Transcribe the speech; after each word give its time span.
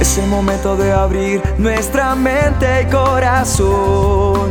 Es 0.00 0.16
el 0.16 0.26
momento 0.28 0.76
de 0.76 0.92
abrir 0.92 1.42
nuestra 1.58 2.14
mente 2.14 2.82
y 2.82 2.86
corazón 2.86 4.50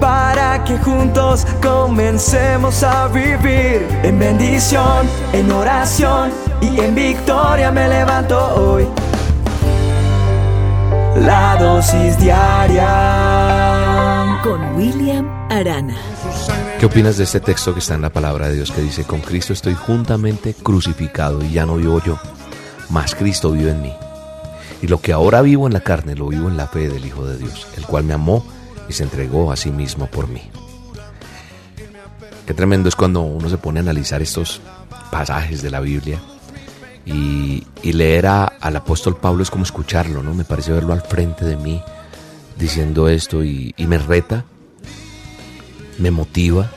para 0.00 0.62
que 0.64 0.78
juntos 0.78 1.44
comencemos 1.60 2.82
a 2.84 3.08
vivir 3.08 3.86
en 4.04 4.18
bendición, 4.18 5.06
en 5.32 5.50
oración 5.50 6.30
y 6.60 6.80
en 6.80 6.94
victoria 6.94 7.72
me 7.72 7.88
levanto 7.88 8.38
hoy. 8.54 8.86
La 11.16 11.56
dosis 11.58 12.16
diaria 12.18 12.88
con 14.42 14.76
William 14.76 15.28
Arana. 15.50 15.96
¿Qué 16.78 16.86
opinas 16.86 17.16
de 17.16 17.24
este 17.24 17.40
texto 17.40 17.74
que 17.74 17.80
está 17.80 17.94
en 17.94 18.02
la 18.02 18.10
palabra 18.10 18.46
de 18.48 18.54
Dios 18.54 18.70
que 18.70 18.82
dice, 18.82 19.02
con 19.04 19.20
Cristo 19.20 19.52
estoy 19.52 19.74
juntamente 19.74 20.54
crucificado 20.54 21.42
y 21.42 21.50
ya 21.50 21.66
no 21.66 21.74
vivo 21.76 22.00
yo, 22.02 22.18
mas 22.88 23.16
Cristo 23.16 23.50
vive 23.50 23.72
en 23.72 23.82
mí? 23.82 23.92
Y 24.82 24.86
lo 24.86 25.00
que 25.00 25.12
ahora 25.12 25.42
vivo 25.42 25.66
en 25.66 25.72
la 25.72 25.80
carne 25.80 26.14
lo 26.14 26.28
vivo 26.28 26.48
en 26.48 26.56
la 26.56 26.66
fe 26.66 26.88
del 26.88 27.04
Hijo 27.04 27.26
de 27.26 27.38
Dios, 27.38 27.66
el 27.76 27.86
cual 27.86 28.04
me 28.04 28.14
amó 28.14 28.44
y 28.88 28.92
se 28.92 29.02
entregó 29.02 29.52
a 29.52 29.56
sí 29.56 29.70
mismo 29.70 30.06
por 30.06 30.28
mí. 30.28 30.42
Qué 32.46 32.54
tremendo 32.54 32.88
es 32.88 32.96
cuando 32.96 33.20
uno 33.20 33.48
se 33.48 33.58
pone 33.58 33.78
a 33.78 33.82
analizar 33.82 34.22
estos 34.22 34.60
pasajes 35.10 35.62
de 35.62 35.70
la 35.70 35.80
Biblia 35.80 36.18
y, 37.04 37.64
leer 37.82 38.26
al 38.26 38.76
apóstol 38.76 39.16
Pablo 39.16 39.42
es 39.42 39.50
como 39.50 39.64
escucharlo, 39.64 40.22
¿no? 40.22 40.34
Me 40.34 40.44
parece 40.44 40.72
verlo 40.72 40.92
al 40.92 41.02
frente 41.02 41.44
de 41.44 41.56
mí 41.56 41.82
diciendo 42.58 43.08
esto 43.08 43.42
y, 43.44 43.74
me 43.78 43.98
reta, 43.98 44.44
me 45.98 46.10
motiva, 46.10 46.70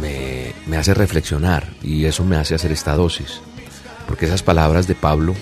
me, 0.00 0.52
me 0.66 0.76
hace 0.76 0.94
reflexionar 0.94 1.68
y 1.82 2.04
eso 2.04 2.24
me 2.24 2.36
hace 2.36 2.54
hacer 2.54 2.72
esta 2.72 2.94
dosis. 2.94 3.40
Porque 4.06 4.26
esas 4.26 4.42
palabras 4.42 4.86
de 4.86 4.94
Pablo 4.94 5.34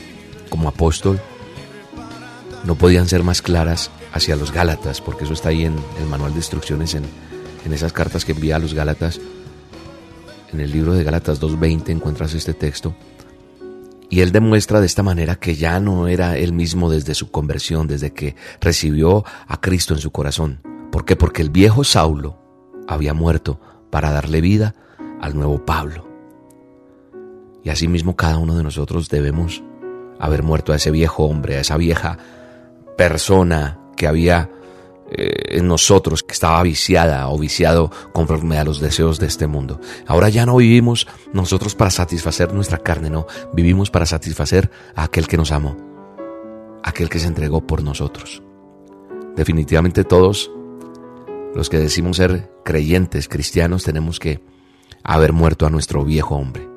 como 0.51 0.69
apóstol 0.69 1.19
no 2.65 2.75
podían 2.75 3.09
ser 3.09 3.23
más 3.23 3.41
claras 3.41 3.91
hacia 4.13 4.37
los 4.37 4.53
Gálatas, 4.53 5.01
porque 5.01 5.25
eso 5.25 5.33
está 5.33 5.49
ahí 5.49 5.65
en 5.65 5.77
el 5.99 6.07
manual 6.07 6.33
de 6.33 6.39
instrucciones, 6.39 6.95
en, 6.95 7.05
en 7.65 7.73
esas 7.73 7.93
cartas 7.93 8.25
que 8.25 8.33
envía 8.33 8.57
a 8.57 8.59
los 8.59 8.75
Gálatas. 8.75 9.21
En 10.53 10.61
el 10.61 10.71
libro 10.71 10.93
de 10.95 11.05
Gálatas 11.05 11.41
2.20 11.41 11.89
encuentras 11.91 12.35
este 12.35 12.53
texto. 12.53 12.95
Y 14.11 14.21
él 14.21 14.33
demuestra 14.33 14.81
de 14.81 14.87
esta 14.87 15.05
manera 15.05 15.37
que 15.37 15.55
ya 15.55 15.79
no 15.79 16.09
era 16.09 16.37
él 16.37 16.53
mismo 16.53 16.91
desde 16.91 17.15
su 17.15 17.31
conversión, 17.31 17.87
desde 17.87 18.13
que 18.13 18.35
recibió 18.61 19.25
a 19.47 19.61
Cristo 19.61 19.95
en 19.95 20.01
su 20.01 20.11
corazón. 20.11 20.61
¿Por 20.91 21.05
qué? 21.05 21.15
Porque 21.15 21.43
el 21.43 21.51
viejo 21.51 21.85
Saulo 21.85 22.37
había 22.89 23.15
muerto 23.15 23.61
para 23.91 24.11
darle 24.11 24.41
vida 24.41 24.75
al 25.21 25.37
nuevo 25.37 25.65
Pablo. 25.65 26.09
Y 27.63 27.71
asimismo 27.71 28.17
cada 28.17 28.39
uno 28.39 28.57
de 28.57 28.65
nosotros 28.65 29.09
debemos 29.09 29.63
haber 30.21 30.43
muerto 30.43 30.73
a 30.73 30.77
ese 30.77 30.91
viejo 30.91 31.25
hombre, 31.25 31.57
a 31.57 31.61
esa 31.61 31.77
vieja 31.77 32.19
persona 32.97 33.81
que 33.97 34.07
había 34.07 34.51
eh, 35.11 35.57
en 35.59 35.67
nosotros, 35.67 36.23
que 36.23 36.35
estaba 36.35 36.63
viciada 36.63 37.29
o 37.31 37.39
viciado 37.39 37.91
conforme 38.13 38.59
a 38.59 38.65
los 38.65 38.79
deseos 38.79 39.19
de 39.19 39.27
este 39.27 39.49
mundo. 39.49 39.81
Ahora 40.07 40.29
ya 40.29 40.47
no 40.47 40.57
vivimos 40.57 41.09
nosotros 41.33 41.75
para 41.75 41.91
satisfacer 41.91 42.53
nuestra 42.53 42.79
carne, 42.79 43.11
no, 43.11 43.27
vivimos 43.53 43.91
para 43.91 44.07
satisfacer 44.07 44.71
a 44.95 45.05
aquel 45.05 45.27
que 45.27 45.37
nos 45.37 45.51
amó, 45.51 45.77
aquel 46.85 47.09
que 47.09 47.19
se 47.19 47.27
entregó 47.27 47.67
por 47.67 47.83
nosotros. 47.83 48.43
Definitivamente 49.35 50.05
todos 50.05 50.51
los 51.57 51.69
que 51.69 51.79
decimos 51.79 52.19
ser 52.19 52.53
creyentes, 52.65 53.27
cristianos, 53.27 53.83
tenemos 53.83 54.21
que 54.21 54.45
haber 55.03 55.33
muerto 55.33 55.67
a 55.67 55.71
nuestro 55.71 56.05
viejo 56.05 56.37
hombre. 56.37 56.70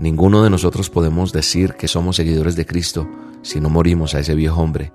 Ninguno 0.00 0.42
de 0.42 0.48
nosotros 0.48 0.88
podemos 0.88 1.30
decir 1.30 1.74
que 1.74 1.86
somos 1.86 2.16
seguidores 2.16 2.56
de 2.56 2.64
Cristo 2.64 3.06
si 3.42 3.60
no 3.60 3.68
morimos 3.68 4.14
a 4.14 4.20
ese 4.20 4.34
viejo 4.34 4.62
hombre, 4.62 4.92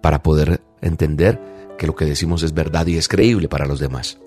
para 0.00 0.22
poder 0.22 0.60
entender 0.80 1.40
que 1.76 1.88
lo 1.88 1.96
que 1.96 2.04
decimos 2.04 2.44
es 2.44 2.54
verdad 2.54 2.86
y 2.86 2.98
es 2.98 3.08
creíble 3.08 3.48
para 3.48 3.66
los 3.66 3.80
demás. 3.80 4.20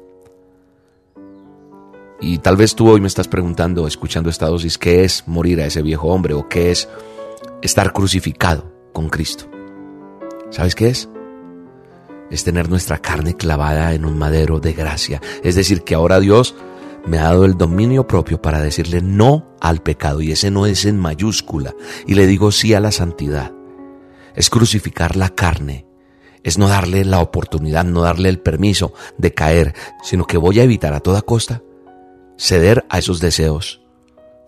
Y 2.19 2.39
tal 2.39 2.57
vez 2.57 2.75
tú 2.75 2.89
hoy 2.89 3.00
me 3.00 3.07
estás 3.07 3.29
preguntando, 3.29 3.88
escuchando 3.88 4.29
esta 4.29 4.47
dosis, 4.47 4.78
¿qué 4.78 5.06
es 5.06 5.23
morir 5.28 5.62
a 5.62 5.66
ese 5.66 5.81
viejo 5.81 6.09
hombre 6.09 6.34
o 6.34 6.50
qué 6.50 6.72
es 6.72 6.89
estar 7.62 7.94
crucificado 7.94 8.69
con 8.91 9.07
Cristo? 9.07 9.45
¿Sabes 10.50 10.75
qué 10.75 10.89
es? 10.89 11.07
Es 12.29 12.44
tener 12.44 12.68
nuestra 12.68 12.97
carne 12.97 13.38
clavada 13.38 13.94
en 13.94 14.03
un 14.03 14.18
madero 14.18 14.59
de 14.59 14.73
gracia. 14.73 15.22
Es 15.41 15.56
decir, 15.56 15.84
que 15.84 15.95
ahora 15.95 16.19
Dios 16.19 16.53
me 17.09 17.18
ha 17.18 17.24
dado 17.24 17.46
el 17.46 17.58
dominio 17.58 18.08
propio 18.08 18.42
para 18.42 18.62
decirle 18.62 19.02
no 19.02 19.56
al 19.59 19.81
pecado, 19.81 20.22
y 20.22 20.31
ese 20.31 20.52
no 20.52 20.66
es 20.68 20.86
en 20.86 20.97
mayúscula, 20.97 21.74
y 22.06 22.14
le 22.14 22.28
digo 22.28 22.52
sí 22.52 22.74
a 22.74 22.80
la 22.80 22.92
santidad. 22.92 23.52
Es 24.36 24.50
crucificar 24.50 25.16
la 25.16 25.30
carne, 25.30 25.88
es 26.44 26.58
no 26.58 26.68
darle 26.68 27.03
la 27.03 27.19
oportunidad, 27.19 27.84
no 27.84 28.02
darle 28.02 28.30
el 28.30 28.40
permiso 28.40 28.94
de 29.18 29.34
caer, 29.34 29.74
sino 30.03 30.25
que 30.25 30.38
voy 30.38 30.59
a 30.59 30.64
evitar 30.64 30.94
a 30.94 31.00
toda 31.00 31.24
costa 31.24 31.64
ceder 32.38 32.86
a 32.90 33.00
esos 33.00 33.19
deseos 33.19 33.81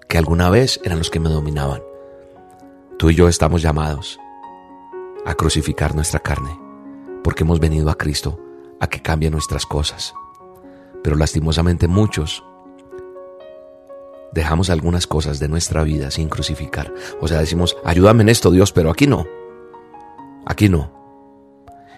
que 0.07 0.17
alguna 0.17 0.49
vez 0.49 0.79
eran 0.83 0.99
los 0.99 1.09
que 1.09 1.19
me 1.19 1.29
dominaban. 1.29 1.81
Tú 2.97 3.09
y 3.09 3.15
yo 3.15 3.27
estamos 3.27 3.61
llamados 3.61 4.19
a 5.25 5.33
crucificar 5.33 5.95
nuestra 5.95 6.19
carne, 6.19 6.57
porque 7.23 7.43
hemos 7.43 7.59
venido 7.59 7.89
a 7.89 7.97
Cristo 7.97 8.39
a 8.79 8.87
que 8.87 9.01
cambie 9.01 9.31
nuestras 9.31 9.65
cosas. 9.65 10.13
Pero 11.03 11.15
lastimosamente 11.15 11.87
muchos 11.87 12.43
dejamos 14.33 14.69
algunas 14.69 15.07
cosas 15.07 15.39
de 15.39 15.47
nuestra 15.47 15.83
vida 15.83 16.11
sin 16.11 16.29
crucificar. 16.29 16.93
O 17.19 17.27
sea, 17.27 17.39
decimos, 17.39 17.77
ayúdame 17.83 18.23
en 18.23 18.29
esto 18.29 18.51
Dios, 18.51 18.71
pero 18.71 18.89
aquí 18.89 19.07
no. 19.07 19.25
Aquí 20.45 20.69
no. 20.69 20.91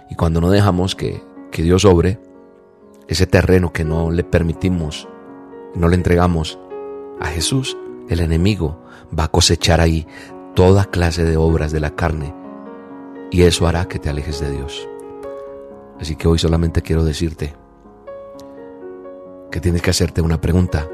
Y 0.09 0.15
cuando 0.15 0.41
no 0.41 0.49
dejamos 0.49 0.95
que, 0.95 1.23
que 1.51 1.63
Dios 1.63 1.85
obre, 1.85 2.19
ese 3.07 3.27
terreno 3.27 3.73
que 3.73 3.83
no 3.83 4.11
le 4.11 4.23
permitimos, 4.23 5.07
no 5.75 5.87
le 5.87 5.95
entregamos 5.95 6.59
a 7.19 7.27
Jesús, 7.27 7.77
el 8.09 8.19
enemigo 8.19 8.81
va 9.17 9.25
a 9.25 9.31
cosechar 9.31 9.81
ahí 9.81 10.07
toda 10.55 10.85
clase 10.85 11.23
de 11.23 11.37
obras 11.37 11.71
de 11.71 11.79
la 11.79 11.95
carne 11.95 12.33
y 13.31 13.43
eso 13.43 13.67
hará 13.67 13.87
que 13.87 13.99
te 13.99 14.09
alejes 14.09 14.39
de 14.39 14.51
Dios. 14.51 14.87
Así 15.99 16.15
que 16.15 16.27
hoy 16.27 16.37
solamente 16.37 16.81
quiero 16.81 17.03
decirte, 17.03 17.55
que 19.53 19.59
tienes 19.59 19.81
que 19.81 19.91
hacerte 19.91 20.21
una 20.21 20.41
pregunta. 20.41 20.89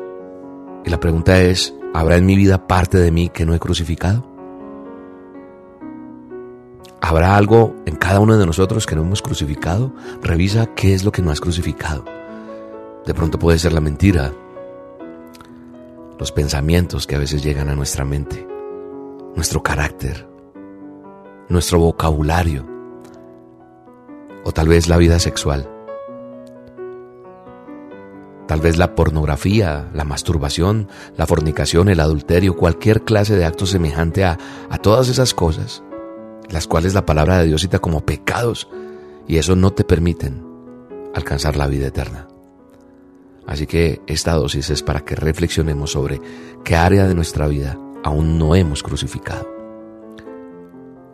Y 0.85 0.89
la 0.89 0.99
pregunta 0.99 1.41
es, 1.41 1.73
¿habrá 1.93 2.17
en 2.17 2.25
mi 2.25 2.35
vida 2.35 2.67
parte 2.67 2.97
de 2.97 3.11
mí 3.11 3.29
que 3.29 3.45
no 3.45 3.53
he 3.53 3.59
crucificado? 3.59 4.25
¿Habrá 7.01 7.35
algo 7.35 7.75
en 7.85 7.95
cada 7.95 8.19
uno 8.19 8.37
de 8.37 8.45
nosotros 8.45 8.85
que 8.85 8.95
no 8.95 9.01
hemos 9.01 9.21
crucificado? 9.21 9.93
Revisa 10.21 10.67
qué 10.75 10.93
es 10.93 11.03
lo 11.03 11.11
que 11.11 11.21
no 11.21 11.31
has 11.31 11.41
crucificado. 11.41 12.03
De 13.05 13.13
pronto 13.13 13.39
puede 13.39 13.57
ser 13.57 13.73
la 13.73 13.81
mentira, 13.81 14.33
los 16.19 16.31
pensamientos 16.31 17.07
que 17.07 17.15
a 17.15 17.19
veces 17.19 17.41
llegan 17.41 17.69
a 17.69 17.75
nuestra 17.75 18.03
mente, 18.03 18.45
nuestro 19.35 19.63
carácter, 19.63 20.27
nuestro 21.47 21.79
vocabulario, 21.79 22.65
o 24.43 24.51
tal 24.51 24.67
vez 24.67 24.87
la 24.87 24.97
vida 24.97 25.19
sexual 25.19 25.78
Tal 28.49 28.61
vez 28.61 28.77
la 28.77 28.95
pornografía, 28.95 29.91
la 29.93 30.05
masturbación, 30.05 30.87
la 31.15 31.27
fornicación, 31.27 31.87
el 31.87 31.99
adulterio, 31.99 32.55
cualquier 32.55 33.03
clase 33.03 33.35
de 33.35 33.45
acto 33.45 33.67
semejante 33.67 34.23
a, 34.23 34.39
a 34.71 34.79
todas 34.79 35.07
esas 35.07 35.35
cosas, 35.35 35.83
las 36.49 36.65
cuales 36.65 36.95
la 36.95 37.05
palabra 37.05 37.37
de 37.37 37.45
Dios 37.45 37.61
cita 37.61 37.77
como 37.77 38.07
pecados, 38.07 38.67
y 39.27 39.37
eso 39.37 39.55
no 39.55 39.69
te 39.69 39.83
permiten 39.83 40.43
alcanzar 41.13 41.57
la 41.57 41.67
vida 41.67 41.85
eterna. 41.85 42.27
Así 43.45 43.67
que 43.67 44.01
esta 44.07 44.33
dosis 44.33 44.71
es 44.71 44.81
para 44.81 45.01
que 45.01 45.13
reflexionemos 45.13 45.91
sobre 45.91 46.19
qué 46.65 46.75
área 46.75 47.07
de 47.07 47.13
nuestra 47.13 47.45
vida 47.45 47.77
aún 48.03 48.39
no 48.39 48.55
hemos 48.55 48.81
crucificado. 48.81 49.47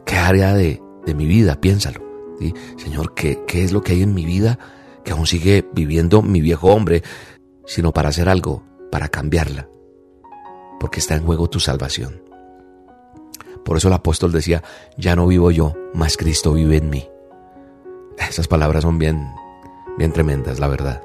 ¿Qué 0.06 0.16
área 0.16 0.54
de, 0.54 0.82
de 1.06 1.14
mi 1.14 1.26
vida? 1.26 1.60
Piénsalo. 1.60 2.00
Señor, 2.78 3.14
¿qué, 3.14 3.44
¿qué 3.46 3.66
es 3.66 3.74
lo 3.74 3.82
que 3.82 3.92
hay 3.92 4.04
en 4.04 4.14
mi 4.14 4.24
vida 4.24 4.58
que 5.06 5.12
aún 5.14 5.28
sigue 5.28 5.66
viviendo 5.72 6.22
mi 6.22 6.42
viejo 6.42 6.68
hombre, 6.68 7.04
sino 7.66 7.94
para 7.94 8.10
hacer 8.10 8.28
algo, 8.28 8.64
para 8.92 9.08
cambiarla, 9.08 9.70
porque 10.80 11.00
está 11.00 11.16
en 11.16 11.24
juego 11.24 11.50
tu 11.50 11.60
salvación. 11.60 12.22
Por 13.64 13.78
eso 13.78 13.88
el 13.88 13.94
apóstol 13.94 14.32
decía, 14.32 14.64
ya 14.98 15.16
no 15.16 15.28
vivo 15.28 15.52
yo, 15.52 15.74
mas 15.94 16.18
Cristo 16.18 16.54
vive 16.54 16.78
en 16.78 16.90
mí. 16.90 17.08
Esas 18.18 18.48
palabras 18.48 18.84
son 18.84 19.00
bien, 19.00 19.28
bien 19.98 20.12
tremendas, 20.12 20.60
la 20.60 20.68
verdad. 20.68 21.02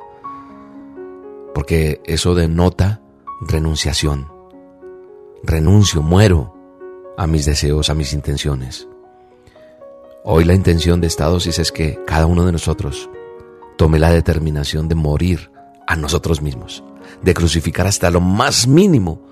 Porque 1.54 2.00
eso 2.04 2.34
denota 2.34 3.00
renunciación. 3.40 4.30
Renuncio, 5.42 6.02
muero 6.02 6.54
a 7.16 7.26
mis 7.26 7.46
deseos, 7.46 7.90
a 7.90 7.94
mis 7.94 8.12
intenciones. 8.12 8.86
Hoy 10.22 10.44
la 10.44 10.54
intención 10.54 11.00
de 11.00 11.06
esta 11.06 11.26
dosis 11.26 11.58
es 11.58 11.72
que 11.72 11.98
cada 12.06 12.26
uno 12.26 12.44
de 12.44 12.52
nosotros 12.52 13.08
tome 13.80 13.98
la 13.98 14.10
determinación 14.10 14.88
de 14.88 14.94
morir 14.94 15.50
a 15.86 15.96
nosotros 15.96 16.42
mismos, 16.42 16.84
de 17.22 17.32
crucificar 17.32 17.86
hasta 17.86 18.10
lo 18.10 18.20
más 18.20 18.66
mínimo 18.66 19.22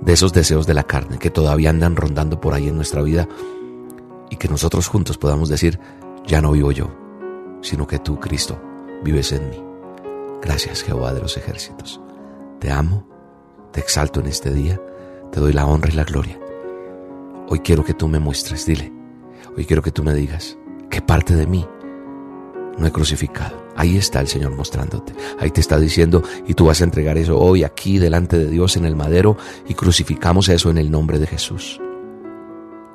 de 0.00 0.12
esos 0.12 0.32
deseos 0.32 0.68
de 0.68 0.74
la 0.74 0.84
carne 0.84 1.18
que 1.18 1.30
todavía 1.30 1.70
andan 1.70 1.96
rondando 1.96 2.40
por 2.40 2.54
ahí 2.54 2.68
en 2.68 2.76
nuestra 2.76 3.02
vida 3.02 3.26
y 4.30 4.36
que 4.36 4.46
nosotros 4.46 4.86
juntos 4.86 5.18
podamos 5.18 5.48
decir, 5.48 5.80
ya 6.28 6.40
no 6.40 6.52
vivo 6.52 6.70
yo, 6.70 6.96
sino 7.60 7.88
que 7.88 7.98
tú, 7.98 8.20
Cristo, 8.20 8.56
vives 9.02 9.32
en 9.32 9.50
mí. 9.50 9.60
Gracias, 10.40 10.84
Jehová 10.84 11.12
de 11.12 11.22
los 11.22 11.36
ejércitos. 11.36 12.00
Te 12.60 12.70
amo, 12.70 13.04
te 13.72 13.80
exalto 13.80 14.20
en 14.20 14.26
este 14.28 14.54
día, 14.54 14.80
te 15.32 15.40
doy 15.40 15.52
la 15.52 15.66
honra 15.66 15.90
y 15.90 15.96
la 15.96 16.04
gloria. 16.04 16.38
Hoy 17.48 17.58
quiero 17.58 17.84
que 17.84 17.94
tú 17.94 18.06
me 18.06 18.20
muestres, 18.20 18.64
dile, 18.64 18.92
hoy 19.56 19.64
quiero 19.64 19.82
que 19.82 19.90
tú 19.90 20.04
me 20.04 20.14
digas 20.14 20.56
qué 20.88 21.02
parte 21.02 21.34
de 21.34 21.48
mí 21.48 21.66
no 22.78 22.86
he 22.86 22.92
crucificado. 22.92 23.66
Ahí 23.76 23.96
está 23.96 24.20
el 24.20 24.28
Señor 24.28 24.54
mostrándote. 24.54 25.14
Ahí 25.38 25.50
te 25.50 25.60
está 25.60 25.78
diciendo 25.78 26.22
y 26.46 26.54
tú 26.54 26.66
vas 26.66 26.80
a 26.80 26.84
entregar 26.84 27.18
eso 27.18 27.38
hoy 27.38 27.64
aquí 27.64 27.98
delante 27.98 28.38
de 28.38 28.50
Dios 28.50 28.76
en 28.76 28.84
el 28.84 28.96
madero 28.96 29.36
y 29.68 29.74
crucificamos 29.74 30.48
eso 30.48 30.70
en 30.70 30.78
el 30.78 30.90
nombre 30.90 31.18
de 31.18 31.26
Jesús. 31.26 31.80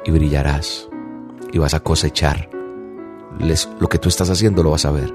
Y 0.06 0.12
brillarás 0.12 0.90
y 1.52 1.58
vas 1.60 1.74
a 1.74 1.82
cosechar. 1.82 2.50
lo 3.80 3.90
que 3.90 3.98
tú 3.98 4.10
estás 4.10 4.30
haciendo 4.30 4.64
lo 4.64 4.72
vas 4.72 4.86
a 4.86 4.92
ver. 4.92 5.14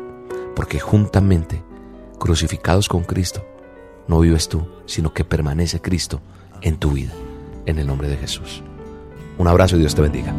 Porque 0.55 0.81
juntamente, 0.81 1.63
crucificados 2.19 2.89
con 2.89 3.05
Cristo, 3.05 3.45
no 4.09 4.21
vives 4.21 4.49
tú, 4.49 4.67
sino 4.87 5.13
que 5.13 5.25
permanece 5.25 5.81
Cristo 5.81 6.21
en 6.63 6.79
tu 6.79 6.93
vida. 6.93 7.13
En 7.67 7.79
el 7.79 7.87
nombre 7.87 8.09
de 8.09 8.17
Jesús. 8.17 8.63
Un 9.39 9.49
abrazo 9.49 9.77
y 9.77 9.81
Dios 9.81 9.95
te 9.95 10.03
bendiga. 10.03 10.33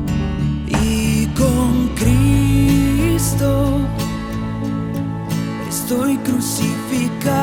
Y 0.67 1.27
con 1.27 1.89
Cristo 1.95 3.76
estoy 5.87 6.17
crucificado. 6.17 7.37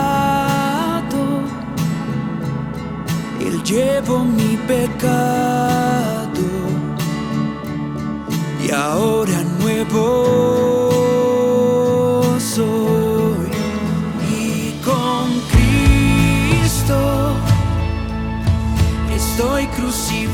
Él 3.41 3.63
llevo 3.63 4.23
mi 4.23 4.59
pecado 4.69 6.43
y 8.63 8.71
ahora 8.71 9.43
nuevo 9.61 11.01
soy. 12.39 13.49
Y 14.31 14.73
con 14.85 15.41
Cristo 15.51 16.99
estoy 19.17 19.67
crucificado. 19.69 20.34